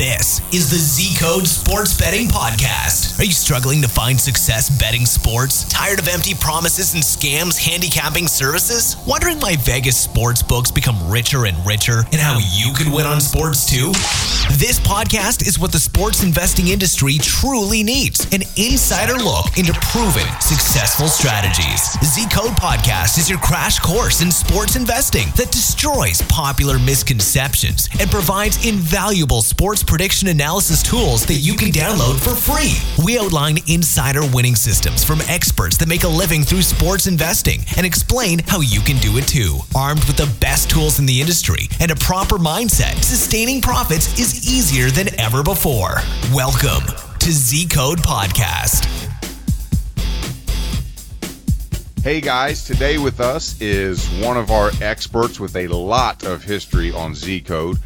This 0.00 0.40
is 0.50 0.70
the 0.70 0.78
Z 0.78 1.18
Code 1.20 1.46
Sports 1.46 1.92
Betting 1.92 2.26
Podcast. 2.26 3.20
Are 3.20 3.24
you 3.24 3.32
struggling 3.32 3.82
to 3.82 3.88
find 3.88 4.18
success 4.18 4.70
betting 4.80 5.04
sports? 5.04 5.68
Tired 5.68 5.98
of 5.98 6.08
empty 6.08 6.32
promises 6.32 6.94
and 6.94 7.02
scams 7.02 7.58
handicapping 7.58 8.26
services? 8.26 8.96
Wondering 9.06 9.38
why 9.40 9.56
Vegas 9.56 10.00
sports 10.00 10.42
books 10.42 10.70
become 10.70 10.96
richer 11.10 11.44
and 11.44 11.66
richer 11.66 12.06
and 12.12 12.14
how 12.14 12.38
you 12.38 12.72
can 12.72 12.92
win 12.92 13.04
on 13.04 13.20
sports 13.20 13.68
too? 13.68 13.92
This 14.56 14.80
podcast 14.80 15.46
is 15.46 15.58
what 15.58 15.70
the 15.70 15.78
sports 15.78 16.22
investing 16.22 16.68
industry 16.68 17.18
truly 17.18 17.82
needs 17.82 18.24
an 18.32 18.40
insider 18.56 19.20
look 19.20 19.58
into 19.58 19.74
proven 19.92 20.26
successful 20.40 21.08
strategies. 21.08 21.92
Z 22.00 22.24
Code 22.32 22.56
Podcast 22.56 23.18
is 23.18 23.28
your 23.28 23.38
crash 23.40 23.78
course 23.78 24.22
in 24.22 24.32
sports 24.32 24.76
investing 24.76 25.28
that 25.36 25.52
destroys 25.52 26.22
popular 26.22 26.78
misconceptions 26.78 27.90
and 28.00 28.10
provides 28.10 28.66
invaluable 28.66 29.42
sports 29.42 29.84
prediction 29.90 30.28
analysis 30.28 30.84
tools 30.84 31.26
that 31.26 31.34
you 31.34 31.54
can 31.54 31.70
download 31.72 32.20
for 32.20 32.36
free. 32.36 32.76
We 33.04 33.18
outline 33.18 33.58
insider 33.66 34.20
winning 34.24 34.54
systems 34.54 35.02
from 35.02 35.20
experts 35.22 35.76
that 35.78 35.88
make 35.88 36.04
a 36.04 36.08
living 36.08 36.44
through 36.44 36.62
sports 36.62 37.08
investing 37.08 37.64
and 37.76 37.84
explain 37.84 38.38
how 38.46 38.60
you 38.60 38.82
can 38.82 38.98
do 38.98 39.18
it 39.18 39.26
too. 39.26 39.58
Armed 39.74 40.04
with 40.04 40.16
the 40.16 40.32
best 40.38 40.70
tools 40.70 41.00
in 41.00 41.06
the 41.06 41.20
industry 41.20 41.68
and 41.80 41.90
a 41.90 41.96
proper 41.96 42.36
mindset, 42.36 43.02
sustaining 43.02 43.60
profits 43.60 44.16
is 44.16 44.48
easier 44.48 44.90
than 44.90 45.08
ever 45.18 45.42
before. 45.42 45.96
Welcome 46.32 46.86
to 47.18 47.32
Z 47.32 47.66
Code 47.66 47.98
Podcast. 47.98 48.86
Hey 52.04 52.20
guys, 52.20 52.62
today 52.62 52.98
with 52.98 53.20
us 53.20 53.60
is 53.60 54.08
one 54.24 54.36
of 54.36 54.52
our 54.52 54.70
experts 54.80 55.40
with 55.40 55.56
a 55.56 55.66
lot 55.66 56.24
of 56.24 56.44
history 56.44 56.92
on 56.92 57.12
Z 57.12 57.40
Code. 57.40 57.78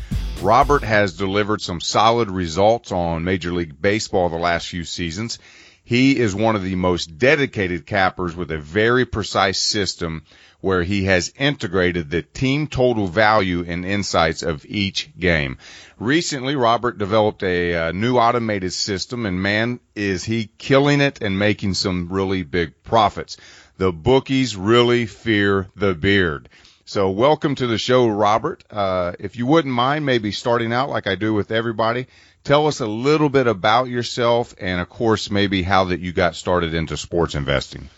Robert 0.42 0.82
has 0.82 1.16
delivered 1.16 1.62
some 1.62 1.80
solid 1.80 2.30
results 2.30 2.92
on 2.92 3.24
Major 3.24 3.52
League 3.52 3.80
Baseball 3.80 4.28
the 4.28 4.36
last 4.36 4.68
few 4.68 4.84
seasons. 4.84 5.38
He 5.84 6.18
is 6.18 6.34
one 6.34 6.56
of 6.56 6.62
the 6.62 6.76
most 6.76 7.18
dedicated 7.18 7.86
cappers 7.86 8.34
with 8.34 8.50
a 8.50 8.58
very 8.58 9.04
precise 9.04 9.58
system 9.58 10.22
where 10.60 10.82
he 10.82 11.04
has 11.04 11.30
integrated 11.38 12.08
the 12.08 12.22
team 12.22 12.66
total 12.66 13.06
value 13.06 13.64
and 13.68 13.84
insights 13.84 14.42
of 14.42 14.64
each 14.66 15.10
game. 15.18 15.58
Recently, 15.98 16.56
Robert 16.56 16.96
developed 16.96 17.42
a, 17.42 17.74
uh, 17.74 17.92
new 17.92 18.16
automated 18.16 18.72
system 18.72 19.26
and 19.26 19.42
man, 19.42 19.78
is 19.94 20.24
he 20.24 20.48
killing 20.56 21.02
it 21.02 21.20
and 21.20 21.38
making 21.38 21.74
some 21.74 22.08
really 22.08 22.42
big 22.42 22.82
profits. 22.82 23.36
The 23.76 23.92
bookies 23.92 24.56
really 24.56 25.04
fear 25.04 25.68
the 25.76 25.94
beard. 25.94 26.48
So 26.86 27.08
welcome 27.08 27.54
to 27.54 27.66
the 27.66 27.78
show, 27.78 28.06
Robert. 28.06 28.62
Uh, 28.70 29.12
if 29.18 29.36
you 29.36 29.46
wouldn't 29.46 29.72
mind 29.72 30.04
maybe 30.04 30.32
starting 30.32 30.70
out 30.70 30.90
like 30.90 31.06
I 31.06 31.14
do 31.14 31.32
with 31.32 31.50
everybody, 31.50 32.08
tell 32.44 32.66
us 32.66 32.80
a 32.80 32.86
little 32.86 33.30
bit 33.30 33.46
about 33.46 33.88
yourself 33.88 34.54
and 34.60 34.82
of 34.82 34.90
course 34.90 35.30
maybe 35.30 35.62
how 35.62 35.84
that 35.84 36.00
you 36.00 36.12
got 36.12 36.34
started 36.34 36.74
into 36.74 36.98
sports 36.98 37.34
investing. 37.34 37.88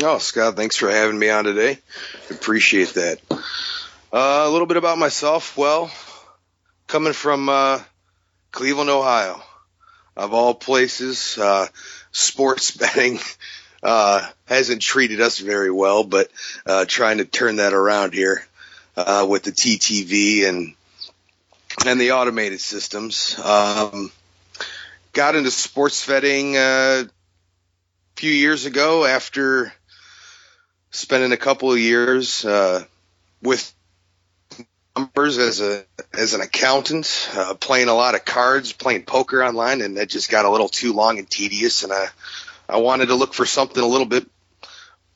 Oh, 0.00 0.18
Scott, 0.18 0.54
thanks 0.54 0.76
for 0.76 0.88
having 0.88 1.18
me 1.18 1.28
on 1.28 1.42
today. 1.42 1.78
Appreciate 2.30 2.90
that. 2.90 3.18
Uh, 3.32 4.44
a 4.46 4.48
little 4.48 4.68
bit 4.68 4.76
about 4.76 4.96
myself. 4.96 5.56
Well, 5.56 5.90
coming 6.86 7.14
from 7.14 7.48
uh, 7.48 7.80
Cleveland, 8.52 8.90
Ohio, 8.90 9.42
of 10.16 10.32
all 10.34 10.54
places, 10.54 11.36
uh, 11.36 11.66
sports 12.12 12.70
betting 12.76 13.18
uh, 13.82 14.26
hasn't 14.46 14.82
treated 14.82 15.20
us 15.20 15.38
very 15.38 15.70
well, 15.70 16.04
but 16.04 16.30
uh, 16.66 16.84
trying 16.86 17.18
to 17.18 17.24
turn 17.24 17.56
that 17.56 17.72
around 17.72 18.12
here 18.12 18.44
uh, 18.96 19.26
with 19.28 19.44
the 19.44 19.52
TTV 19.52 20.48
and 20.48 20.74
and 21.86 22.00
the 22.00 22.12
automated 22.12 22.60
systems. 22.60 23.38
Um, 23.38 24.10
got 25.12 25.34
into 25.34 25.50
sports 25.50 26.06
betting 26.06 26.56
uh, 26.56 27.04
a 27.04 27.08
few 28.16 28.30
years 28.30 28.66
ago 28.66 29.04
after 29.04 29.72
spending 30.90 31.32
a 31.32 31.36
couple 31.36 31.72
of 31.72 31.78
years 31.78 32.44
uh, 32.44 32.84
with 33.42 33.72
numbers 34.96 35.38
as 35.38 35.60
a 35.60 35.84
as 36.12 36.34
an 36.34 36.40
accountant, 36.40 37.30
uh, 37.34 37.54
playing 37.54 37.88
a 37.88 37.94
lot 37.94 38.14
of 38.14 38.24
cards, 38.24 38.72
playing 38.72 39.04
poker 39.04 39.42
online, 39.42 39.80
and 39.80 39.96
that 39.96 40.08
just 40.08 40.30
got 40.30 40.44
a 40.44 40.50
little 40.50 40.68
too 40.68 40.92
long 40.92 41.18
and 41.18 41.30
tedious, 41.30 41.84
and 41.84 41.92
I 41.92 42.06
I 42.70 42.78
wanted 42.78 43.06
to 43.06 43.14
look 43.14 43.34
for 43.34 43.46
something 43.46 43.82
a 43.82 43.86
little 43.86 44.06
bit 44.06 44.26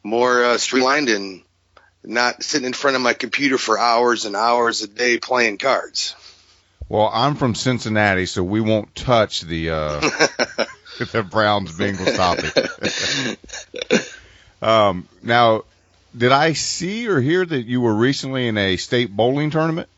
more 0.03 0.44
uh, 0.44 0.59
streamlined 0.59 1.09
and 1.09 1.42
not 2.03 2.42
sitting 2.42 2.66
in 2.66 2.72
front 2.72 2.97
of 2.97 3.03
my 3.03 3.15
computer 3.15 3.59
for 3.59 3.78
hours 3.78 4.25
and 4.25 4.37
hours 4.37 4.82
a 4.82 4.88
day 4.88 5.19
playing 5.19 5.59
cards. 5.59 6.14
Well, 6.88 7.10
I'm 7.12 7.34
from 7.37 7.54
Cincinnati, 7.54 8.26
so 8.26 8.43
we 8.43 8.60
won't 8.60 8.94
touch 8.94 9.41
the 9.41 9.70
uh, 9.70 10.00
the 11.12 11.22
Browns 11.22 11.72
Bengals 11.72 12.16
topic. 12.16 14.10
um, 14.62 15.09
now, 15.22 15.64
did 16.16 16.31
I 16.31 16.53
see 16.53 17.09
or 17.09 17.20
hear 17.20 17.44
that 17.44 17.62
you 17.62 17.81
were 17.81 17.94
recently 17.94 18.48
in 18.48 18.59
a 18.59 18.76
state 18.76 19.10
bowling 19.10 19.50
tournament? 19.50 19.88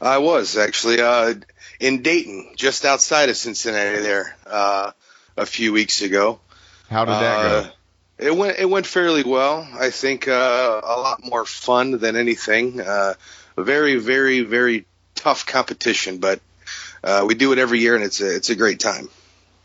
I 0.00 0.18
was 0.18 0.56
actually 0.56 1.00
uh, 1.00 1.34
in 1.78 2.02
Dayton, 2.02 2.52
just 2.56 2.84
outside 2.84 3.30
of 3.30 3.36
Cincinnati. 3.36 4.02
There, 4.02 4.36
uh, 4.46 4.92
a 5.36 5.46
few 5.46 5.72
weeks 5.72 6.02
ago. 6.02 6.40
How 6.88 7.04
did 7.04 7.12
that 7.12 7.38
Uh, 7.38 7.62
go? 7.62 7.70
It 8.18 8.36
went 8.36 8.58
it 8.58 8.68
went 8.68 8.86
fairly 8.86 9.22
well. 9.22 9.66
I 9.78 9.90
think 9.90 10.28
uh, 10.28 10.80
a 10.84 11.00
lot 11.00 11.24
more 11.24 11.44
fun 11.46 11.98
than 11.98 12.16
anything. 12.16 12.80
Uh, 12.80 13.14
very 13.56 13.96
very 13.96 14.40
very 14.42 14.84
tough 15.14 15.46
competition, 15.46 16.18
but 16.18 16.40
uh, 17.02 17.24
we 17.26 17.34
do 17.34 17.52
it 17.52 17.58
every 17.58 17.80
year 17.80 17.94
and 17.94 18.04
it's 18.04 18.20
a 18.20 18.36
it's 18.36 18.50
a 18.50 18.56
great 18.56 18.80
time. 18.80 19.08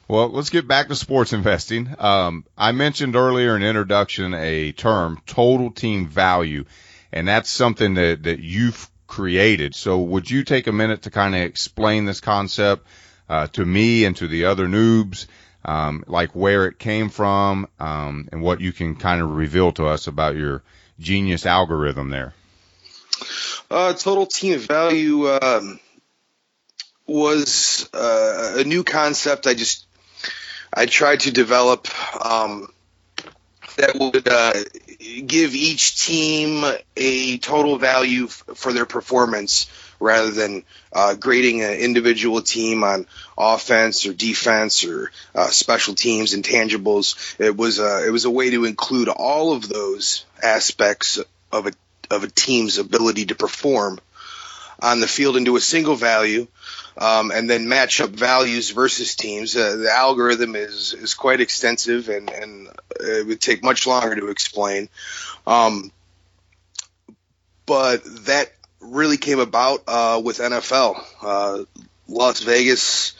Well, 0.07 0.29
let's 0.29 0.51
get 0.51 0.67
back 0.67 0.87
to 0.89 0.95
sports 0.95 1.33
investing. 1.33 1.89
Um, 1.97 2.45
I 2.55 2.71
mentioned 2.73 3.15
earlier 3.15 3.55
in 3.55 3.63
introduction 3.63 4.35
a 4.35 4.71
term, 4.71 5.19
total 5.25 5.71
team 5.71 6.07
value, 6.07 6.65
and 7.11 7.27
that's 7.27 7.49
something 7.49 7.95
that, 7.95 8.23
that 8.23 8.39
you've 8.39 8.87
created. 9.07 9.73
So 9.73 9.97
would 9.99 10.29
you 10.29 10.43
take 10.43 10.67
a 10.67 10.71
minute 10.71 11.01
to 11.03 11.09
kind 11.09 11.33
of 11.33 11.41
explain 11.41 12.05
this 12.05 12.21
concept, 12.21 12.85
uh, 13.27 13.47
to 13.47 13.65
me 13.65 14.05
and 14.05 14.15
to 14.17 14.27
the 14.27 14.45
other 14.45 14.67
noobs, 14.67 15.25
um, 15.65 16.03
like 16.07 16.35
where 16.35 16.67
it 16.67 16.79
came 16.79 17.09
from, 17.09 17.67
um, 17.79 18.29
and 18.31 18.41
what 18.41 18.61
you 18.61 18.71
can 18.71 18.95
kind 18.95 19.21
of 19.21 19.35
reveal 19.35 19.71
to 19.73 19.87
us 19.87 20.07
about 20.07 20.35
your 20.35 20.63
genius 20.99 21.45
algorithm 21.45 22.09
there? 22.09 22.33
Uh, 23.69 23.93
total 23.93 24.25
team 24.25 24.59
value 24.59 25.27
um, 25.29 25.79
was 27.07 27.89
uh, 27.93 28.55
a 28.57 28.63
new 28.63 28.83
concept. 28.83 29.47
I 29.47 29.53
just 29.53 29.85
I 30.73 30.85
tried 30.85 31.21
to 31.21 31.31
develop 31.31 31.87
um, 32.23 32.67
that 33.77 33.95
would 33.95 34.27
uh, 34.27 34.53
give 35.25 35.55
each 35.55 36.05
team 36.05 36.63
a 36.95 37.37
total 37.39 37.77
value 37.77 38.25
f- 38.25 38.43
for 38.55 38.73
their 38.73 38.85
performance 38.85 39.67
rather 39.99 40.31
than 40.31 40.63
uh, 40.93 41.15
grading 41.15 41.61
an 41.61 41.73
individual 41.73 42.41
team 42.41 42.83
on 42.83 43.05
offense 43.37 44.05
or 44.05 44.13
defense 44.13 44.83
or 44.83 45.11
uh, 45.33 45.47
special 45.47 45.95
teams 45.95 46.35
intangibles. 46.35 47.39
It 47.39 47.55
was 47.55 47.79
a, 47.79 48.05
it 48.05 48.11
was 48.11 48.25
a 48.25 48.29
way 48.29 48.51
to 48.51 48.65
include 48.65 49.09
all 49.09 49.53
of 49.53 49.67
those 49.67 50.25
aspects 50.41 51.19
of 51.51 51.67
a 51.67 51.71
of 52.11 52.23
a 52.23 52.27
team's 52.27 52.77
ability 52.77 53.25
to 53.27 53.35
perform 53.35 53.99
on 54.79 54.99
the 54.99 55.07
field 55.07 55.37
into 55.37 55.55
a 55.55 55.61
single 55.61 55.95
value, 55.95 56.47
um, 56.97 57.31
and 57.31 57.49
then 57.49 57.67
match 57.67 58.01
up 58.01 58.09
values 58.09 58.71
versus 58.71 59.15
teams. 59.15 59.55
Uh, 59.55 59.75
the 59.77 59.89
algorithm 59.91 60.55
is 60.55 60.93
is 60.93 61.13
quite 61.13 61.41
extensive, 61.41 62.09
and 62.09 62.29
and 62.29 62.69
it 62.99 63.25
would 63.25 63.41
take 63.41 63.63
much 63.63 63.87
longer 63.87 64.15
to 64.15 64.27
explain. 64.27 64.89
Um, 65.47 65.91
but 67.65 68.03
that 68.25 68.54
really 68.85 69.17
came 69.17 69.39
about 69.39 69.83
uh, 69.87 70.21
with 70.23 70.39
NFL. 70.39 71.01
Uh, 71.21 71.63
Las 72.07 72.41
Vegas, 72.41 73.13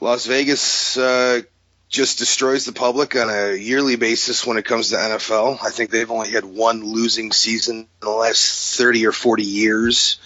Las 0.00 0.26
Vegas 0.26 0.96
uh, 0.96 1.42
just 1.88 2.18
destroys 2.18 2.64
the 2.64 2.72
public 2.72 3.16
on 3.16 3.28
a 3.28 3.54
yearly 3.54 3.96
basis 3.96 4.46
when 4.46 4.56
it 4.56 4.64
comes 4.64 4.90
to 4.90 4.96
NFL. 4.96 5.58
I 5.62 5.70
think 5.70 5.90
they've 5.90 6.10
only 6.10 6.30
had 6.30 6.44
one 6.44 6.84
losing 6.84 7.32
season 7.32 7.80
in 7.80 7.88
the 8.00 8.10
last 8.10 8.76
30 8.76 9.06
or 9.06 9.12
40 9.12 9.42
years. 9.42 10.18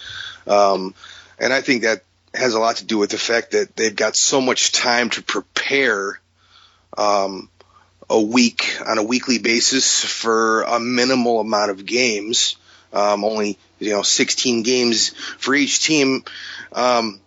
Um, 0.47 0.95
and 1.39 1.51
I 1.51 1.61
think 1.61 1.83
that 1.83 2.03
has 2.33 2.53
a 2.53 2.59
lot 2.59 2.77
to 2.77 2.85
do 2.85 2.97
with 2.97 3.09
the 3.09 3.17
fact 3.17 3.51
that 3.51 3.75
they've 3.75 3.95
got 3.95 4.15
so 4.15 4.39
much 4.39 4.71
time 4.71 5.09
to 5.11 5.21
prepare 5.21 6.19
um, 6.97 7.49
a 8.09 8.21
week 8.21 8.77
on 8.85 8.97
a 8.97 9.03
weekly 9.03 9.39
basis 9.39 10.03
for 10.03 10.61
a 10.61 10.79
minimal 10.79 11.39
amount 11.39 11.71
of 11.71 11.85
games. 11.85 12.55
Um, 12.93 13.23
only 13.23 13.57
you 13.79 13.91
know 13.91 14.01
16 14.01 14.63
games 14.63 15.09
for 15.09 15.53
each 15.53 15.83
team. 15.83 16.23
Um, 16.71 17.19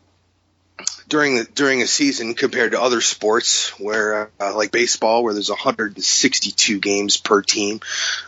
during 1.08 1.36
the 1.36 1.44
during 1.44 1.82
a 1.82 1.86
season 1.86 2.34
compared 2.34 2.72
to 2.72 2.80
other 2.80 3.00
sports 3.00 3.78
where 3.80 4.30
uh, 4.40 4.54
like 4.54 4.70
baseball 4.70 5.24
where 5.24 5.34
there's 5.34 5.50
162 5.50 6.78
games 6.78 7.16
per 7.16 7.42
team 7.42 7.80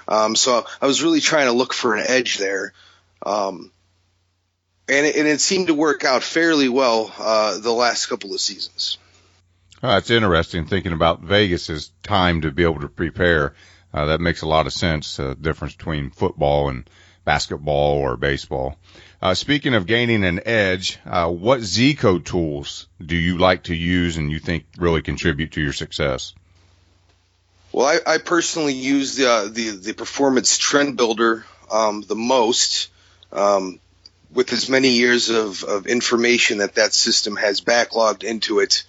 um, 0.09 0.35
so 0.35 0.67
I 0.81 0.87
was 0.87 1.01
really 1.01 1.21
trying 1.21 1.47
to 1.47 1.53
look 1.53 1.73
for 1.73 1.95
an 1.95 2.05
edge 2.09 2.39
there 2.39 2.73
um, 3.25 3.71
and 4.89 5.07
it, 5.07 5.17
and 5.17 5.29
it 5.29 5.41
seemed 5.41 5.69
to 5.69 5.75
work 5.75 6.05
out 6.05 6.23
fairly 6.23 6.69
well 6.69 7.13
uh, 7.19 7.59
the 7.59 7.73
last 7.73 8.07
couple 8.07 8.35
of 8.35 8.41
seasons. 8.41 8.99
Uh, 9.83 9.97
it's 9.99 10.11
interesting 10.11 10.67
thinking 10.67 10.93
about 10.93 11.21
Vegas's 11.21 11.93
time 12.03 12.43
to 12.43 12.51
be 12.51 12.63
able 12.63 12.81
to 12.81 12.89
prepare. 12.89 13.55
Uh, 13.93 14.07
that 14.07 14.21
makes 14.21 14.43
a 14.43 14.49
lot 14.49 14.67
of 14.67 14.73
sense. 14.73 15.17
The 15.17 15.31
uh, 15.31 15.35
difference 15.35 15.75
between 15.75 16.11
football 16.11 16.69
and 16.69 16.89
basketball 17.25 17.99
or 17.99 18.17
baseball. 18.17 18.77
Uh, 19.21 19.35
speaking 19.35 19.75
of 19.75 19.87
gaining 19.87 20.25
an 20.25 20.41
edge, 20.47 20.99
uh, 21.07 21.29
what 21.29 21.61
Z 21.61 21.95
code 21.95 22.27
tools 22.27 22.89
do 23.05 23.17
you 23.17 23.39
like 23.39 23.65
to 23.65 23.75
use 23.75 24.17
and 24.17 24.31
you 24.31 24.39
think 24.39 24.65
really 24.79 25.03
contribute 25.03 25.53
to 25.53 25.61
your 25.61 25.73
success? 25.73 26.35
Well, 27.71 27.87
I, 27.87 28.15
I 28.15 28.19
personally 28.19 28.75
use 28.75 29.17
the, 29.17 29.51
the, 29.53 29.71
the 29.71 29.95
performance 29.95 30.59
trend 30.59 30.97
builder 30.97 31.47
um, 31.71 32.03
the 32.03 32.17
most. 32.17 32.91
Um, 33.33 33.81
with 34.33 34.53
as 34.53 34.69
many 34.69 34.91
years 34.91 35.31
of, 35.31 35.63
of 35.65 35.87
information 35.87 36.59
that 36.59 36.77
that 36.77 36.95
system 36.95 37.37
has 37.37 37.61
backlogged 37.61 38.25
into 38.25 38.61
it, 38.61 38.85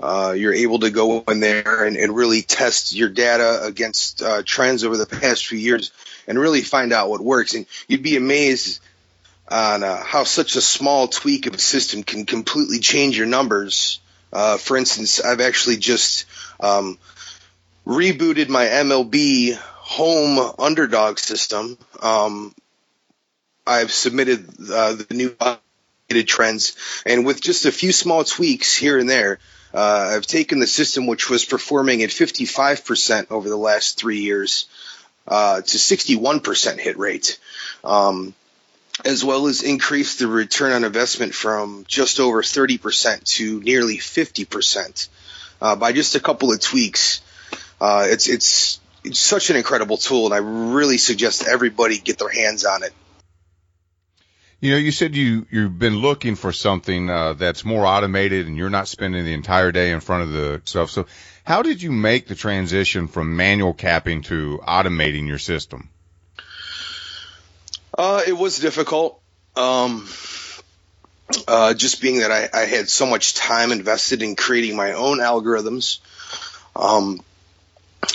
uh, 0.00 0.34
you're 0.36 0.54
able 0.54 0.80
to 0.80 0.90
go 0.90 1.20
in 1.28 1.40
there 1.40 1.84
and, 1.84 1.96
and 1.96 2.14
really 2.14 2.42
test 2.42 2.94
your 2.94 3.08
data 3.08 3.60
against 3.64 4.22
uh, 4.22 4.42
trends 4.44 4.84
over 4.84 4.96
the 4.96 5.06
past 5.06 5.46
few 5.46 5.58
years 5.58 5.92
and 6.26 6.38
really 6.38 6.62
find 6.62 6.92
out 6.92 7.10
what 7.10 7.20
works. 7.20 7.54
And 7.54 7.66
you'd 7.86 8.02
be 8.02 8.16
amazed 8.16 8.80
on 9.48 9.82
uh, 9.82 10.02
how 10.02 10.24
such 10.24 10.56
a 10.56 10.60
small 10.60 11.08
tweak 11.08 11.46
of 11.46 11.54
a 11.54 11.58
system 11.58 12.02
can 12.02 12.26
completely 12.26 12.80
change 12.80 13.16
your 13.16 13.26
numbers. 13.26 14.00
Uh, 14.32 14.58
for 14.58 14.76
instance, 14.76 15.20
I've 15.20 15.40
actually 15.40 15.78
just 15.78 16.26
um, 16.60 16.98
rebooted 17.86 18.48
my 18.48 18.66
MLB 18.66 19.56
home 19.56 20.54
underdog 20.58 21.18
system. 21.18 21.78
Um, 22.02 22.54
I've 23.68 23.92
submitted 23.92 24.48
uh, 24.72 24.94
the 24.94 25.06
new 25.10 25.30
updated 25.30 26.26
trends, 26.26 26.76
and 27.04 27.26
with 27.26 27.40
just 27.40 27.66
a 27.66 27.72
few 27.72 27.92
small 27.92 28.24
tweaks 28.24 28.76
here 28.76 28.98
and 28.98 29.08
there, 29.08 29.38
uh, 29.74 30.12
I've 30.14 30.26
taken 30.26 30.58
the 30.58 30.66
system 30.66 31.06
which 31.06 31.28
was 31.28 31.44
performing 31.44 32.02
at 32.02 32.10
55% 32.10 33.30
over 33.30 33.48
the 33.48 33.56
last 33.56 33.98
three 33.98 34.20
years 34.20 34.66
uh, 35.26 35.60
to 35.60 35.76
61% 35.76 36.80
hit 36.80 36.98
rate, 36.98 37.38
um, 37.84 38.34
as 39.04 39.22
well 39.22 39.46
as 39.46 39.62
increased 39.62 40.20
the 40.20 40.26
return 40.26 40.72
on 40.72 40.84
investment 40.84 41.34
from 41.34 41.84
just 41.86 42.18
over 42.18 42.42
30% 42.42 43.22
to 43.24 43.60
nearly 43.60 43.98
50% 43.98 45.08
uh, 45.60 45.76
by 45.76 45.92
just 45.92 46.14
a 46.14 46.20
couple 46.20 46.50
of 46.50 46.60
tweaks. 46.60 47.20
Uh, 47.80 48.06
it's 48.08 48.28
it's 48.28 48.80
it's 49.04 49.20
such 49.20 49.50
an 49.50 49.56
incredible 49.56 49.96
tool, 49.96 50.24
and 50.26 50.34
I 50.34 50.38
really 50.38 50.98
suggest 50.98 51.46
everybody 51.46 51.98
get 51.98 52.18
their 52.18 52.28
hands 52.28 52.64
on 52.64 52.82
it. 52.82 52.92
You 54.60 54.72
know, 54.72 54.76
you 54.76 54.90
said 54.90 55.14
you 55.14 55.46
you've 55.50 55.78
been 55.78 55.98
looking 55.98 56.34
for 56.34 56.52
something 56.52 57.08
uh, 57.08 57.34
that's 57.34 57.64
more 57.64 57.86
automated, 57.86 58.48
and 58.48 58.56
you're 58.56 58.70
not 58.70 58.88
spending 58.88 59.24
the 59.24 59.32
entire 59.32 59.70
day 59.70 59.92
in 59.92 60.00
front 60.00 60.24
of 60.24 60.32
the 60.32 60.62
stuff. 60.64 60.90
So, 60.90 61.06
how 61.44 61.62
did 61.62 61.80
you 61.80 61.92
make 61.92 62.26
the 62.26 62.34
transition 62.34 63.06
from 63.06 63.36
manual 63.36 63.72
capping 63.72 64.22
to 64.22 64.60
automating 64.66 65.28
your 65.28 65.38
system? 65.38 65.90
Uh, 67.96 68.22
it 68.26 68.32
was 68.32 68.58
difficult. 68.58 69.20
Um, 69.54 70.08
uh, 71.46 71.74
just 71.74 72.00
being 72.00 72.20
that 72.20 72.32
I, 72.32 72.48
I, 72.52 72.64
had 72.64 72.88
so 72.88 73.06
much 73.06 73.34
time 73.34 73.72
invested 73.72 74.22
in 74.22 74.36
creating 74.36 74.76
my 74.76 74.92
own 74.92 75.18
algorithms. 75.18 75.98
Um, 76.76 77.20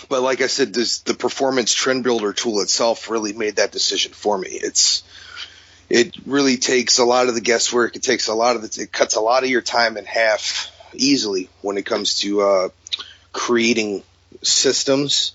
but 0.09 0.21
like 0.21 0.41
I 0.41 0.47
said, 0.47 0.73
this, 0.73 0.99
the 0.99 1.13
performance 1.13 1.73
trend 1.73 2.03
builder 2.03 2.33
tool 2.33 2.61
itself 2.61 3.09
really 3.09 3.33
made 3.33 3.57
that 3.57 3.71
decision 3.71 4.13
for 4.13 4.37
me. 4.37 4.49
It's 4.49 5.03
it 5.89 6.15
really 6.25 6.57
takes 6.57 6.99
a 6.99 7.05
lot 7.05 7.27
of 7.27 7.35
the 7.35 7.41
guesswork. 7.41 7.95
It 7.95 8.03
takes 8.03 8.27
a 8.27 8.33
lot 8.33 8.55
of 8.55 8.61
the, 8.61 8.83
it 8.83 8.91
cuts 8.91 9.15
a 9.15 9.21
lot 9.21 9.43
of 9.43 9.49
your 9.49 9.61
time 9.61 9.97
in 9.97 10.05
half 10.05 10.71
easily 10.93 11.49
when 11.61 11.77
it 11.77 11.85
comes 11.85 12.19
to 12.19 12.41
uh, 12.41 12.69
creating 13.31 14.03
systems. 14.41 15.33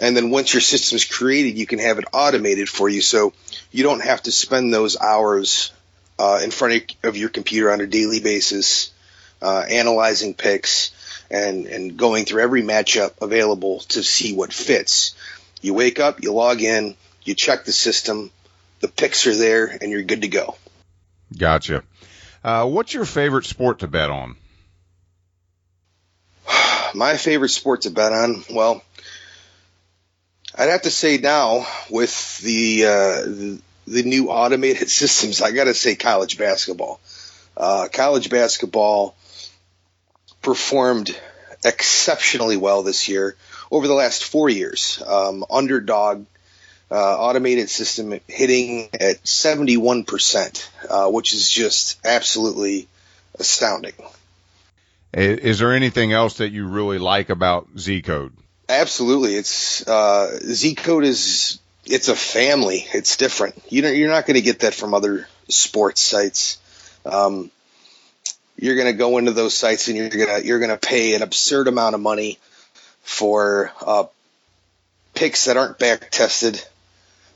And 0.00 0.16
then 0.16 0.30
once 0.30 0.54
your 0.54 0.60
system's 0.60 1.04
created, 1.04 1.58
you 1.58 1.66
can 1.66 1.80
have 1.80 1.98
it 1.98 2.04
automated 2.12 2.68
for 2.68 2.88
you. 2.88 3.00
So 3.00 3.32
you 3.72 3.82
don't 3.82 4.02
have 4.02 4.22
to 4.22 4.32
spend 4.32 4.72
those 4.72 4.96
hours 4.96 5.72
uh, 6.18 6.40
in 6.42 6.50
front 6.50 6.94
of 7.02 7.16
your 7.16 7.28
computer 7.28 7.72
on 7.72 7.80
a 7.80 7.86
daily 7.86 8.20
basis, 8.20 8.92
uh, 9.42 9.64
analyzing 9.68 10.34
picks 10.34 10.92
and, 11.30 11.66
and 11.66 11.96
going 11.96 12.24
through 12.24 12.42
every 12.42 12.62
matchup 12.62 13.12
available 13.20 13.80
to 13.80 14.02
see 14.02 14.34
what 14.34 14.52
fits. 14.52 15.14
You 15.60 15.74
wake 15.74 16.00
up, 16.00 16.22
you 16.22 16.32
log 16.32 16.62
in, 16.62 16.96
you 17.24 17.34
check 17.34 17.64
the 17.64 17.72
system, 17.72 18.30
the 18.80 18.88
picks 18.88 19.26
are 19.26 19.34
there, 19.34 19.66
and 19.66 19.90
you're 19.90 20.02
good 20.02 20.22
to 20.22 20.28
go. 20.28 20.56
Gotcha. 21.36 21.82
Uh, 22.42 22.66
what's 22.66 22.94
your 22.94 23.04
favorite 23.04 23.44
sport 23.44 23.80
to 23.80 23.88
bet 23.88 24.10
on? 24.10 24.36
My 26.94 27.16
favorite 27.16 27.50
sport 27.50 27.82
to 27.82 27.90
bet 27.90 28.12
on, 28.12 28.44
well, 28.50 28.82
I'd 30.54 30.70
have 30.70 30.82
to 30.82 30.90
say 30.90 31.18
now 31.18 31.66
with 31.90 32.38
the 32.38 32.84
uh, 32.84 33.22
the, 33.22 33.60
the, 33.86 34.02
new 34.02 34.30
automated 34.30 34.88
systems, 34.90 35.42
I 35.42 35.52
got 35.52 35.64
to 35.64 35.74
say 35.74 35.94
college 35.94 36.38
basketball. 36.38 37.00
Uh, 37.56 37.88
college 37.92 38.30
basketball 38.30 39.16
performed 40.42 41.18
exceptionally 41.64 42.56
well 42.56 42.82
this 42.82 43.08
year 43.08 43.36
over 43.70 43.86
the 43.86 43.94
last 43.94 44.24
four 44.24 44.48
years. 44.48 45.02
Um, 45.06 45.44
underdog 45.50 46.26
uh, 46.90 47.18
automated 47.18 47.68
system 47.68 48.18
hitting 48.26 48.88
at 48.94 49.22
71%, 49.24 50.68
uh, 50.88 51.10
which 51.10 51.34
is 51.34 51.50
just 51.50 51.98
absolutely 52.04 52.88
astounding. 53.38 53.94
Is 55.12 55.58
there 55.58 55.72
anything 55.72 56.12
else 56.12 56.38
that 56.38 56.50
you 56.50 56.66
really 56.66 56.98
like 56.98 57.30
about 57.30 57.68
Z 57.78 58.02
Code? 58.02 58.32
Absolutely. 58.68 59.34
It's 59.34 59.86
uh, 59.88 60.38
Z 60.40 60.74
Code 60.74 61.04
is 61.04 61.58
it's 61.86 62.08
a 62.08 62.16
family. 62.16 62.86
It's 62.92 63.16
different. 63.16 63.60
You 63.70 63.82
know, 63.82 63.88
you're 63.88 64.10
not 64.10 64.26
going 64.26 64.34
to 64.34 64.42
get 64.42 64.60
that 64.60 64.74
from 64.74 64.92
other 64.92 65.26
sports 65.48 66.02
sites. 66.02 66.58
Um, 67.06 67.50
you're 68.56 68.74
going 68.74 68.92
to 68.92 68.98
go 68.98 69.16
into 69.16 69.32
those 69.32 69.56
sites 69.56 69.88
and 69.88 69.96
you're 69.96 70.10
going 70.10 70.40
to 70.40 70.46
you're 70.46 70.58
going 70.58 70.70
to 70.70 70.76
pay 70.76 71.14
an 71.14 71.22
absurd 71.22 71.68
amount 71.68 71.94
of 71.94 72.00
money 72.00 72.38
for 73.02 73.72
uh, 73.80 74.04
picks 75.14 75.46
that 75.46 75.56
aren't 75.56 75.78
back 75.78 76.10
tested 76.10 76.62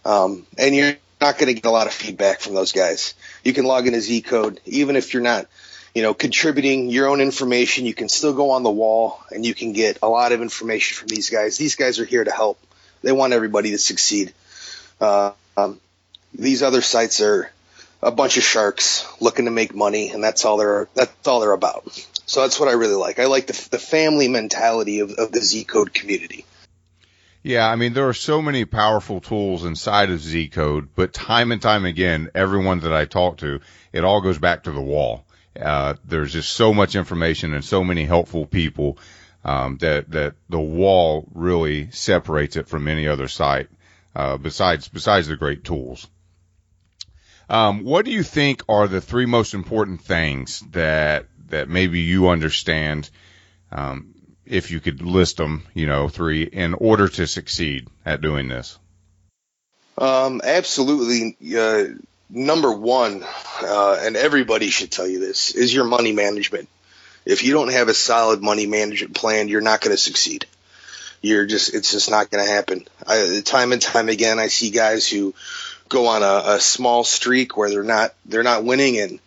um, 0.05 0.47
and 0.59 0.75
you're 0.75 0.95
not 1.21 1.39
going 1.39 1.49
to 1.49 1.55
get 1.55 1.67
a 1.67 1.71
lot 1.71 1.87
of 1.87 1.93
feedback 1.93 2.41
from 2.41 2.55
those 2.55 2.73
guys. 2.73 3.15
You 3.45 3.53
can 3.53 3.65
log 3.65 3.87
in 3.87 3.95
a 3.95 4.01
Z 4.01 4.23
code, 4.23 4.61
even 4.67 4.97
if 4.97 5.15
you're 5.15 5.23
not, 5.23 5.47
you 5.95 6.03
know, 6.03 6.15
contributing 6.15 6.91
your 6.91 7.09
own 7.09 7.21
information. 7.21 7.87
You 7.87 7.95
can 7.95 8.09
still 8.09 8.35
go 8.35 8.51
on 8.51 8.63
the 8.63 8.71
wall 8.71 9.23
and 9.31 9.47
you 9.47 9.55
can 9.55 9.73
get 9.73 9.99
a 10.03 10.09
lot 10.09 10.33
of 10.33 10.43
information 10.43 10.97
from 10.97 11.09
these 11.09 11.31
guys. 11.31 11.57
These 11.57 11.77
guys 11.77 11.99
are 12.01 12.05
here 12.05 12.25
to 12.25 12.33
help. 12.33 12.59
They 13.03 13.13
want 13.13 13.33
everybody 13.33 13.71
to 13.71 13.79
succeed. 13.79 14.33
Uh, 15.01 15.33
um, 15.57 15.81
these 16.35 16.63
other 16.63 16.81
sites 16.81 17.21
are 17.21 17.51
a 18.03 18.11
bunch 18.11 18.37
of 18.37 18.43
sharks 18.43 19.07
looking 19.21 19.45
to 19.45 19.51
make 19.51 19.75
money, 19.75 20.11
and 20.11 20.23
that's 20.25 20.45
all 20.45 20.57
they're 20.57 20.89
that's 20.95 21.29
all 21.29 21.41
they're 21.41 21.53
about. 21.53 21.85
So 22.27 22.41
that's 22.43 22.59
what 22.59 22.69
I 22.69 22.73
really 22.73 22.95
like. 22.95 23.19
I 23.19 23.27
like 23.27 23.47
the, 23.47 23.69
the 23.71 23.79
family 23.79 24.29
mentality 24.29 25.01
of, 25.01 25.13
of 25.13 25.33
the 25.33 25.41
Z 25.41 25.65
Code 25.65 25.93
community. 25.93 26.45
Yeah, 27.45 27.69
I 27.69 27.75
mean, 27.75 27.93
there 27.93 28.09
are 28.09 28.15
so 28.15 28.41
many 28.41 28.65
powerful 28.65 29.21
tools 29.21 29.65
inside 29.65 30.11
of 30.11 30.21
Z 30.21 30.49
code, 30.49 30.91
but 30.95 31.13
time 31.13 31.51
and 31.51 31.61
time 31.61 31.85
again, 31.85 32.31
everyone 32.37 32.81
that 32.81 32.93
I 32.93 33.05
talk 33.05 33.39
to, 33.39 33.61
it 33.93 34.05
all 34.05 34.21
goes 34.21 34.39
back 34.39 34.65
to 34.65 34.71
the 34.71 34.81
wall. 34.81 35.25
Uh, 35.61 35.95
there's 36.05 36.33
just 36.33 36.53
so 36.53 36.73
much 36.73 36.95
information 36.95 37.53
and 37.53 37.65
so 37.65 37.83
many 37.83 38.05
helpful 38.05 38.47
people, 38.47 38.97
um, 39.45 39.77
that, 39.79 40.09
that 40.13 40.35
the 40.49 40.61
wall 40.61 41.29
really 41.35 41.91
separates 41.91 42.57
it 42.57 42.69
from 42.69 42.87
any 42.87 43.09
other 43.09 43.27
site, 43.27 43.69
uh, 44.15 44.37
besides, 44.37 44.87
besides 44.87 45.27
the 45.27 45.37
great 45.37 45.65
tools. 45.65 46.07
Um, 47.51 47.83
what 47.83 48.05
do 48.05 48.13
you 48.13 48.23
think 48.23 48.63
are 48.69 48.87
the 48.87 49.01
three 49.01 49.27
most 49.27 49.53
important 49.53 50.01
things 50.01 50.61
that, 50.71 51.27
that 51.49 51.69
maybe 51.69 52.01
you 52.01 52.29
understand, 52.29 53.11
um, 53.73 54.15
if 54.47 54.71
you 54.71 54.81
could 54.81 55.03
list 55.03 55.37
them, 55.37 55.65
you 55.75 55.87
know, 55.87 56.09
three 56.09 56.43
in 56.43 56.75
order 56.75 57.09
to 57.09 57.27
succeed 57.27 57.89
at 58.05 58.21
doing 58.21 58.49
this? 58.49 58.79
Um, 59.99 60.41
absolutely. 60.43 61.37
Uh, 61.57 61.95
number 62.29 62.73
one, 62.73 63.25
uh, 63.63 63.99
and 64.01 64.17
everybody 64.17 64.71
should 64.71 64.91
tell 64.91 65.07
you 65.07 65.21
this, 65.21 65.53
is 65.55 65.73
your 65.73 65.85
money 65.85 66.13
management. 66.13 66.69
If 67.25 67.45
you 67.45 67.53
don't 67.53 67.73
have 67.73 67.89
a 67.89 67.95
solid 67.95 68.43
money 68.43 68.67
management 68.67 69.15
plan, 69.15 69.49
you're 69.49 69.61
not 69.61 69.81
going 69.81 69.95
to 69.95 70.03
succeed. 70.03 70.47
You're 71.21 71.47
just, 71.47 71.73
it's 71.73 71.93
just 71.93 72.11
not 72.11 72.31
going 72.31 72.45
to 72.45 72.51
happen. 72.51 72.89
I, 73.07 73.43
time 73.45 73.71
and 73.71 73.81
time 73.81 74.09
again, 74.09 74.41
I 74.41 74.49
see 74.49 74.71
guys 74.71 75.09
who 75.09 75.35
go 75.89 76.09
on 76.09 76.23
a, 76.23 76.55
a 76.55 76.61
small 76.61 77.05
streak 77.05 77.57
where 77.57 77.71
they're 77.71 77.85
not, 77.85 78.13
they're 78.27 78.43
not 78.43 78.65
winning 78.65 78.99
and 78.99 79.21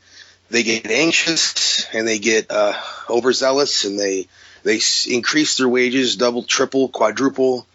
they 0.50 0.64
get 0.64 0.88
anxious 0.88 1.86
and 1.94 2.06
they 2.06 2.20
get, 2.20 2.52
uh, 2.52 2.74
overzealous 3.10 3.86
and 3.86 3.98
they, 3.98 4.28
they 4.66 4.82
increase 5.08 5.58
their 5.58 5.70
wages 5.70 6.16
double, 6.16 6.42
triple, 6.42 6.90
quadruple, 6.90 7.68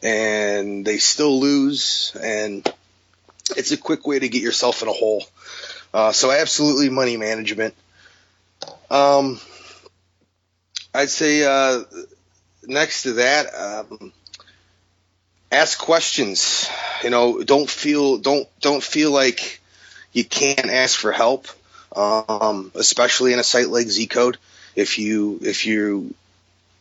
and 0.00 0.86
they 0.86 0.98
still 0.98 1.40
lose. 1.40 2.16
And 2.22 2.66
it's 3.56 3.72
a 3.72 3.76
quick 3.76 4.06
way 4.06 4.20
to 4.20 4.28
get 4.28 4.40
yourself 4.40 4.80
in 4.82 4.88
a 4.88 4.92
hole. 4.92 5.24
Uh, 5.92 6.12
so 6.12 6.30
absolutely 6.30 6.90
money 6.90 7.16
management. 7.16 7.74
Um, 8.88 9.40
I'd 10.94 11.10
say 11.10 11.42
uh, 11.44 11.82
next 12.62 13.02
to 13.02 13.14
that, 13.14 13.52
um, 13.52 14.12
ask 15.50 15.76
questions. 15.76 16.70
You 17.02 17.10
know, 17.10 17.42
don't 17.42 17.68
feel 17.68 18.18
don't 18.18 18.48
don't 18.60 18.82
feel 18.82 19.10
like 19.10 19.60
you 20.12 20.24
can't 20.24 20.70
ask 20.70 20.96
for 20.96 21.10
help, 21.10 21.48
um, 21.96 22.70
especially 22.76 23.32
in 23.32 23.40
a 23.40 23.44
site 23.44 23.68
like 23.68 23.88
Zcode. 23.88 24.36
If 24.76 24.98
you 25.00 25.40
if 25.42 25.66
you 25.66 26.14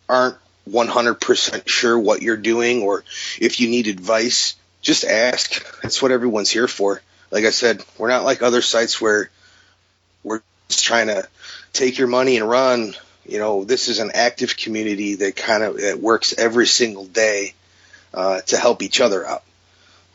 aren't 0.09 0.37
100% 0.69 1.67
sure 1.67 1.97
what 1.97 2.21
you're 2.21 2.37
doing, 2.37 2.83
or 2.83 3.03
if 3.39 3.59
you 3.59 3.69
need 3.69 3.87
advice, 3.87 4.55
just 4.81 5.05
ask. 5.05 5.81
That's 5.81 6.01
what 6.01 6.11
everyone's 6.11 6.49
here 6.49 6.67
for. 6.67 7.01
Like 7.31 7.45
I 7.45 7.51
said, 7.51 7.83
we're 7.97 8.09
not 8.09 8.23
like 8.23 8.41
other 8.41 8.61
sites 8.61 9.01
where 9.01 9.29
we're 10.23 10.41
just 10.69 10.85
trying 10.85 11.07
to 11.07 11.27
take 11.73 11.97
your 11.97 12.07
money 12.07 12.37
and 12.37 12.49
run. 12.49 12.93
You 13.25 13.39
know, 13.39 13.63
this 13.65 13.89
is 13.89 13.99
an 13.99 14.11
active 14.13 14.55
community 14.55 15.15
that 15.15 15.35
kind 15.35 15.63
of 15.63 15.81
that 15.81 15.99
works 15.99 16.33
every 16.37 16.67
single 16.67 17.05
day 17.05 17.53
uh, 18.13 18.41
to 18.41 18.57
help 18.57 18.81
each 18.81 19.01
other 19.01 19.25
out. 19.25 19.43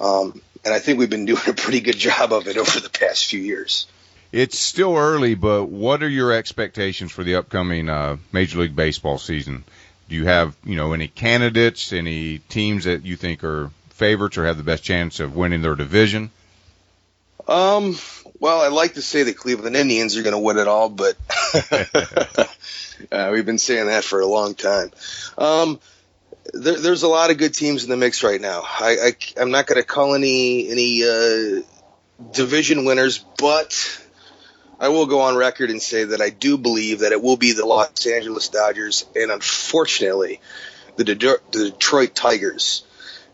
Um, 0.01 0.41
and 0.65 0.73
I 0.73 0.79
think 0.79 0.99
we've 0.99 1.11
been 1.11 1.25
doing 1.27 1.43
a 1.47 1.53
pretty 1.53 1.81
good 1.81 1.99
job 1.99 2.33
of 2.33 2.49
it 2.49 2.57
over 2.57 2.81
the 2.81 2.91
past 2.91 3.27
few 3.27 3.41
years. 3.41 3.87
It's 4.33 4.59
still 4.59 4.97
early, 4.97 5.35
but 5.35 5.67
what 5.67 6.03
are 6.03 6.09
your 6.09 6.33
expectations 6.33 7.13
for 7.13 7.23
the 7.23 7.35
upcoming 7.35 7.91
uh, 7.91 8.17
Major 8.33 8.61
League 8.61 8.75
Baseball 8.75 9.19
season? 9.19 9.65
Do 10.13 10.19
you 10.19 10.27
have, 10.27 10.55
you 10.63 10.77
know, 10.77 10.93
any 10.93 11.09
candidates, 11.09 11.91
any 11.91 12.41
teams 12.51 12.85
that 12.85 13.03
you 13.03 13.17
think 13.17 13.43
are 13.45 13.71
favorites 13.95 14.37
or 14.37 14.45
have 14.45 14.59
the 14.59 14.63
best 14.63 14.85
chance 14.85 15.21
of 15.21 15.35
winning 15.35 15.63
their 15.63 15.75
division? 15.75 16.31
Um, 17.49 17.97
well, 18.39 18.61
I'd 18.61 18.75
like 18.75 18.93
to 18.95 19.01
say 19.01 19.23
the 19.23 19.33
Cleveland 19.33 19.75
Indians 19.75 20.19
are 20.19 20.23
going 20.23 20.35
to 20.35 20.39
win 20.39 20.59
it 20.59 20.69
all, 20.69 20.91
but 20.91 21.17
uh, 23.11 23.31
we've 23.33 23.47
been 23.47 23.57
saying 23.57 23.87
that 23.87 24.05
for 24.05 24.21
a 24.21 24.27
long 24.27 24.55
time. 24.55 24.91
Um, 25.39 25.81
there, 26.53 26.79
there's 26.79 27.05
a 27.05 27.09
lot 27.09 27.31
of 27.31 27.39
good 27.39 27.55
teams 27.55 27.85
in 27.85 27.89
the 27.89 27.97
mix 27.97 28.23
right 28.23 28.39
now. 28.39 28.65
I, 28.67 29.15
I 29.39 29.41
am 29.41 29.51
not 29.51 29.67
going 29.67 29.81
to 29.81 29.87
call 29.87 30.15
any 30.15 30.69
any 30.69 31.05
uh, 31.05 31.63
division 32.33 32.85
winners, 32.85 33.25
but 33.39 33.99
I 34.83 34.89
will 34.89 35.07
go 35.07 35.21
on 35.21 35.37
record 35.37 35.71
and 35.71 35.81
say 35.81 36.03
that 36.03 36.21
I 36.21 36.31
do 36.31 36.59
believe 36.59 36.99
that 36.99 37.13
it 37.13 37.23
will 37.23 37.37
be 37.37 37.53
the 37.53 37.65
Los 37.65 38.05
Angeles 38.05 38.49
Dodgers 38.49 39.07
and 39.15 39.31
unfortunately 39.31 40.41
the, 40.97 41.05
De- 41.05 41.39
the 41.53 41.71
Detroit 41.71 42.17
Tigers 42.17 42.83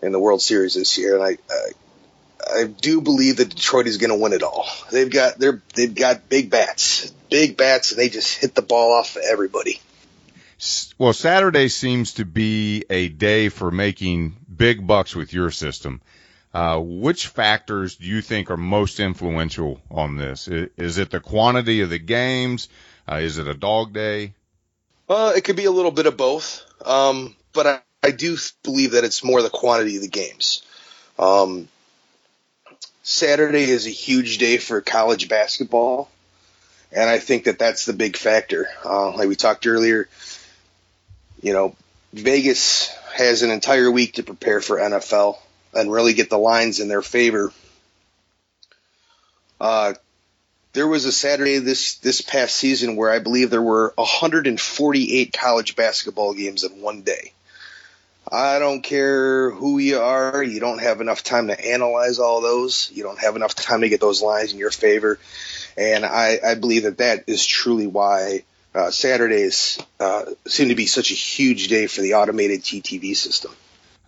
in 0.02 0.12
the 0.12 0.18
World 0.18 0.42
Series 0.42 0.74
this 0.74 0.98
year. 0.98 1.14
And 1.14 1.24
I, 1.24 1.38
I, 1.50 2.60
I 2.60 2.64
do 2.64 3.00
believe 3.00 3.38
that 3.38 3.48
Detroit 3.48 3.86
is 3.86 3.96
going 3.96 4.10
to 4.10 4.22
win 4.22 4.34
it 4.34 4.42
all. 4.42 4.66
They've 4.92 5.10
got 5.10 5.38
they're 5.38 5.62
they've 5.74 5.94
got 5.94 6.28
big 6.28 6.50
bats, 6.50 7.10
big 7.30 7.56
bats, 7.56 7.92
and 7.92 7.98
they 7.98 8.10
just 8.10 8.38
hit 8.38 8.54
the 8.54 8.60
ball 8.60 8.92
off 8.92 9.16
of 9.16 9.22
everybody. 9.22 9.80
Well, 10.98 11.14
Saturday 11.14 11.68
seems 11.68 12.14
to 12.14 12.26
be 12.26 12.84
a 12.90 13.08
day 13.08 13.48
for 13.48 13.70
making 13.70 14.36
big 14.54 14.86
bucks 14.86 15.16
with 15.16 15.32
your 15.32 15.50
system. 15.50 16.02
Uh, 16.52 16.80
which 16.80 17.26
factors 17.26 17.96
do 17.96 18.06
you 18.06 18.22
think 18.22 18.50
are 18.50 18.56
most 18.56 19.00
influential 19.00 19.80
on 19.90 20.16
this? 20.16 20.48
Is 20.48 20.98
it 20.98 21.10
the 21.10 21.20
quantity 21.20 21.82
of 21.82 21.90
the 21.90 21.98
games? 21.98 22.68
Uh, 23.10 23.16
is 23.16 23.38
it 23.38 23.48
a 23.48 23.54
dog 23.54 23.92
day? 23.92 24.32
Uh, 25.08 25.32
it 25.36 25.44
could 25.44 25.56
be 25.56 25.66
a 25.66 25.70
little 25.70 25.90
bit 25.90 26.06
of 26.06 26.16
both. 26.16 26.64
Um, 26.84 27.34
but 27.52 27.66
I, 27.66 27.80
I, 28.02 28.10
do 28.12 28.36
believe 28.62 28.92
that 28.92 29.04
it's 29.04 29.24
more 29.24 29.42
the 29.42 29.50
quantity 29.50 29.96
of 29.96 30.02
the 30.02 30.08
games. 30.08 30.62
Um, 31.18 31.68
Saturday 33.02 33.64
is 33.64 33.86
a 33.86 33.90
huge 33.90 34.38
day 34.38 34.58
for 34.58 34.80
college 34.80 35.28
basketball. 35.28 36.10
And 36.92 37.08
I 37.08 37.18
think 37.18 37.44
that 37.44 37.58
that's 37.58 37.84
the 37.84 37.92
big 37.92 38.16
factor. 38.16 38.66
Uh, 38.84 39.14
like 39.16 39.28
we 39.28 39.36
talked 39.36 39.66
earlier, 39.66 40.08
you 41.42 41.52
know, 41.52 41.76
Vegas 42.12 42.88
has 43.14 43.42
an 43.42 43.50
entire 43.50 43.90
week 43.90 44.14
to 44.14 44.22
prepare 44.22 44.60
for 44.60 44.78
NFL 44.78 45.38
and 45.74 45.90
really 45.90 46.14
get 46.14 46.30
the 46.30 46.38
lines 46.38 46.80
in 46.80 46.88
their 46.88 47.02
favor. 47.02 47.52
Uh, 49.60 49.94
there 50.72 50.86
was 50.86 51.04
a 51.04 51.12
Saturday 51.12 51.58
this 51.58 51.96
this 51.96 52.20
past 52.20 52.54
season 52.54 52.96
where 52.96 53.10
I 53.10 53.18
believe 53.18 53.50
there 53.50 53.62
were 53.62 53.92
148 53.96 55.32
college 55.32 55.76
basketball 55.76 56.34
games 56.34 56.64
in 56.64 56.80
one 56.80 57.02
day. 57.02 57.32
I 58.30 58.58
don't 58.58 58.82
care 58.82 59.50
who 59.50 59.78
you 59.78 59.98
are, 59.98 60.42
you 60.42 60.60
don't 60.60 60.80
have 60.80 61.00
enough 61.00 61.24
time 61.24 61.48
to 61.48 61.58
analyze 61.58 62.18
all 62.18 62.42
those. 62.42 62.90
You 62.92 63.02
don't 63.02 63.18
have 63.18 63.36
enough 63.36 63.54
time 63.54 63.80
to 63.80 63.88
get 63.88 64.00
those 64.00 64.20
lines 64.20 64.52
in 64.52 64.58
your 64.58 64.70
favor, 64.70 65.18
and 65.76 66.04
I, 66.04 66.38
I 66.44 66.54
believe 66.54 66.82
that 66.82 66.98
that 66.98 67.24
is 67.26 67.44
truly 67.44 67.86
why 67.86 68.44
uh, 68.74 68.90
Saturdays 68.90 69.78
uh, 69.98 70.26
seem 70.46 70.68
to 70.68 70.74
be 70.74 70.86
such 70.86 71.10
a 71.10 71.14
huge 71.14 71.68
day 71.68 71.86
for 71.86 72.02
the 72.02 72.14
automated 72.14 72.62
TTV 72.62 73.16
system. 73.16 73.52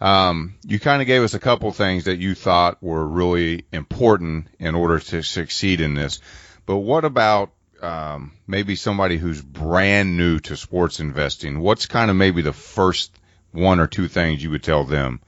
Um, 0.01 0.55
you 0.65 0.81
kind 0.81 1.03
of 1.03 1.07
gave 1.07 1.23
us 1.23 1.35
a 1.35 1.41
couple 1.41 1.71
things 1.73 2.05
that 2.05 2.19
you 2.19 2.35
thought 2.35 2.83
were 2.83 3.07
really 3.07 3.67
important 3.71 4.47
in 4.59 4.75
order 4.75 4.99
to 4.99 5.23
succeed 5.23 5.81
in 5.81 5.95
this. 5.95 6.21
But 6.65 6.79
what 6.79 7.05
about 7.05 7.51
um, 7.83 8.33
maybe 8.47 8.77
somebody 8.77 9.19
who's 9.19 9.43
brand 9.43 10.17
new 10.17 10.39
to 10.41 10.57
sports 10.57 11.01
investing? 11.01 11.61
What's 11.61 11.87
kind 11.87 12.11
of 12.11 12.17
maybe 12.17 12.41
the 12.43 12.53
first 12.53 13.13
one 13.53 13.81
or 13.81 13.87
two 13.87 14.09
things 14.09 14.43
you 14.43 14.51
would 14.51 14.63
tell 14.63 14.85
them? 14.85 15.21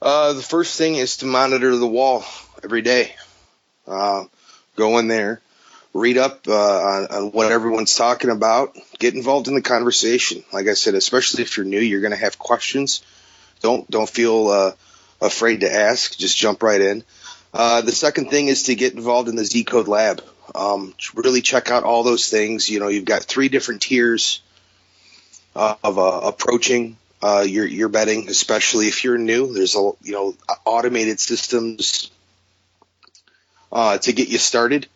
Uh, 0.00 0.32
the 0.32 0.42
first 0.42 0.76
thing 0.76 0.94
is 0.94 1.18
to 1.18 1.26
monitor 1.26 1.76
the 1.76 1.86
wall 1.86 2.24
every 2.62 2.82
day. 2.82 3.14
Uh, 3.86 4.24
go 4.76 4.98
in 4.98 5.08
there, 5.08 5.40
read 5.98 6.18
up 6.18 6.46
uh, 6.48 6.52
on, 6.52 7.06
on, 7.06 7.32
what 7.32 7.50
everyone's 7.50 7.94
talking 7.94 8.30
about, 8.30 8.76
get 8.98 9.14
involved 9.14 9.48
in 9.48 9.54
the 9.54 9.62
conversation. 9.62 10.42
Like 10.52 10.68
I 10.68 10.74
said, 10.74 10.94
especially 10.94 11.42
if 11.42 11.56
you're 11.56 11.66
new, 11.66 11.80
you're 11.80 12.00
going 12.00 12.12
to 12.12 12.18
have 12.18 12.38
questions. 12.38 13.02
Don't 13.60 13.90
don't 13.90 14.08
feel 14.08 14.48
uh, 14.48 14.72
afraid 15.20 15.60
to 15.60 15.72
ask. 15.72 16.16
Just 16.16 16.36
jump 16.36 16.62
right 16.62 16.80
in. 16.80 17.04
Uh, 17.52 17.80
the 17.80 17.92
second 17.92 18.30
thing 18.30 18.48
is 18.48 18.64
to 18.64 18.74
get 18.74 18.94
involved 18.94 19.28
in 19.28 19.36
the 19.36 19.44
Z 19.44 19.64
Code 19.64 19.88
Lab. 19.88 20.22
Um, 20.54 20.94
really 21.14 21.42
check 21.42 21.70
out 21.70 21.82
all 21.82 22.02
those 22.02 22.28
things. 22.28 22.70
You 22.70 22.80
know, 22.80 22.88
you've 22.88 23.04
got 23.04 23.24
three 23.24 23.48
different 23.48 23.82
tiers 23.82 24.40
uh, 25.56 25.74
of 25.82 25.98
uh, 25.98 26.20
approaching 26.24 26.96
uh, 27.20 27.44
your 27.46 27.66
your 27.66 27.88
betting, 27.88 28.28
especially 28.28 28.86
if 28.86 29.02
you're 29.02 29.18
new. 29.18 29.52
There's 29.52 29.74
a 29.74 29.90
you 30.02 30.12
know 30.12 30.34
automated 30.64 31.18
systems 31.20 32.10
to 33.72 34.12
get 34.12 34.28
you 34.28 34.38
started 34.38 34.86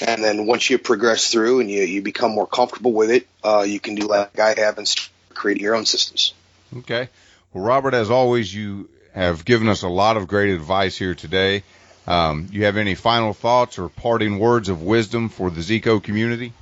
and 0.00 0.22
then 0.22 0.46
once 0.46 0.68
you 0.68 0.78
progress 0.78 1.30
through 1.30 1.60
and 1.60 1.70
you, 1.70 1.82
you 1.82 2.02
become 2.02 2.32
more 2.32 2.46
comfortable 2.46 2.92
with 2.92 3.10
it, 3.10 3.26
uh, 3.44 3.64
you 3.66 3.80
can 3.80 3.94
do 3.94 4.06
like 4.06 4.38
I 4.38 4.54
have 4.58 4.78
and 4.78 4.94
create 5.30 5.60
your 5.60 5.74
own 5.74 5.86
systems. 5.86 6.34
Okay. 6.78 7.08
Well, 7.52 7.64
Robert, 7.64 7.94
as 7.94 8.10
always, 8.10 8.52
you 8.52 8.88
have 9.14 9.44
given 9.44 9.68
us 9.68 9.82
a 9.82 9.88
lot 9.88 10.16
of 10.16 10.28
great 10.28 10.50
advice 10.50 10.96
here 10.96 11.14
today. 11.14 11.62
Um, 12.06 12.48
you 12.52 12.64
have 12.64 12.76
any 12.76 12.94
final 12.94 13.32
thoughts 13.32 13.78
or 13.78 13.88
parting 13.88 14.38
words 14.38 14.68
of 14.68 14.82
wisdom 14.82 15.28
for 15.28 15.50
the 15.50 15.62
Z 15.62 15.80
Code 15.80 16.04
community? 16.04 16.52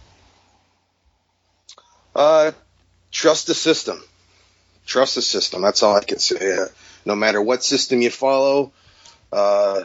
Uh, 2.14 2.52
trust 3.10 3.46
the 3.48 3.54
system. 3.54 4.02
Trust 4.86 5.16
the 5.16 5.22
system. 5.22 5.62
That's 5.62 5.82
all 5.82 5.96
I 5.96 6.04
can 6.04 6.18
say. 6.18 6.56
Uh, 6.56 6.66
no 7.04 7.14
matter 7.14 7.42
what 7.42 7.64
system 7.64 8.00
you 8.00 8.10
follow, 8.10 8.72
uh, 9.32 9.84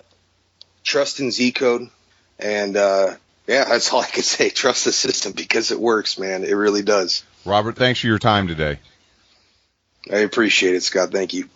trust 0.83 1.19
in 1.19 1.31
Z 1.31 1.51
code 1.53 1.89
and 2.37 2.77
uh, 2.77 3.15
yeah, 3.49 3.65
that's 3.65 3.91
all 3.91 4.01
I 4.01 4.07
can 4.07 4.21
say. 4.21 4.49
Trust 4.51 4.85
the 4.85 4.91
system 4.91 5.33
because 5.33 5.71
it 5.71 5.79
works, 5.79 6.19
man. 6.19 6.43
It 6.43 6.53
really 6.53 6.83
does. 6.83 7.23
Robert, 7.45 7.75
thanks 7.75 7.99
for 7.99 8.07
your 8.07 8.19
time 8.19 8.47
today. 8.47 8.79
I 10.11 10.17
appreciate 10.17 10.75
it, 10.75 10.83
Scott. 10.83 11.11
Thank 11.11 11.33
you. 11.33 11.49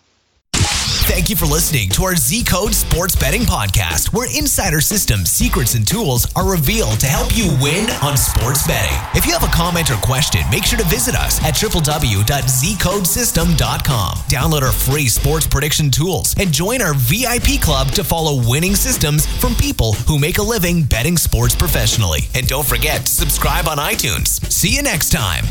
Thank 1.14 1.30
you 1.30 1.36
for 1.36 1.46
listening 1.46 1.88
to 1.90 2.02
our 2.02 2.16
Z 2.16 2.42
Code 2.42 2.74
Sports 2.74 3.14
Betting 3.14 3.42
Podcast, 3.42 4.12
where 4.12 4.26
insider 4.36 4.80
systems, 4.80 5.30
secrets, 5.30 5.76
and 5.76 5.86
tools 5.86 6.26
are 6.34 6.50
revealed 6.50 6.98
to 6.98 7.06
help 7.06 7.36
you 7.36 7.56
win 7.62 7.88
on 8.02 8.16
sports 8.16 8.66
betting. 8.66 8.98
If 9.14 9.24
you 9.24 9.32
have 9.32 9.44
a 9.44 9.52
comment 9.54 9.92
or 9.92 9.96
question, 9.98 10.40
make 10.50 10.64
sure 10.64 10.76
to 10.76 10.84
visit 10.86 11.14
us 11.14 11.40
at 11.44 11.54
www.zcodesystem.com. 11.54 14.12
Download 14.28 14.62
our 14.62 14.72
free 14.72 15.06
sports 15.06 15.46
prediction 15.46 15.88
tools 15.88 16.34
and 16.36 16.52
join 16.52 16.82
our 16.82 16.94
VIP 16.94 17.62
club 17.62 17.92
to 17.92 18.02
follow 18.02 18.42
winning 18.50 18.74
systems 18.74 19.24
from 19.38 19.54
people 19.54 19.92
who 20.08 20.18
make 20.18 20.38
a 20.38 20.42
living 20.42 20.82
betting 20.82 21.16
sports 21.16 21.54
professionally. 21.54 22.22
And 22.34 22.48
don't 22.48 22.66
forget 22.66 23.06
to 23.06 23.12
subscribe 23.12 23.68
on 23.68 23.78
iTunes. 23.78 24.44
See 24.50 24.74
you 24.74 24.82
next 24.82 25.10
time. 25.10 25.44